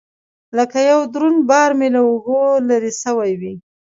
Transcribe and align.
لكه 0.57 0.79
يو 0.91 0.99
دروند 1.13 1.39
بار 1.49 1.71
مې 1.79 1.87
له 1.95 2.01
اوږو 2.07 2.41
لرې 2.69 2.91
سوى 3.03 3.31
وي. 3.41 3.53